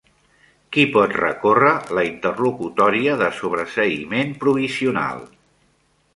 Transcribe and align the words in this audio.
Qui 0.75 0.85
pot 0.95 1.11
recórrer 1.19 1.73
la 1.97 2.05
interlocutòria 2.13 3.19
de 3.21 3.29
sobreseïment 3.43 4.35
provisional? 4.47 5.25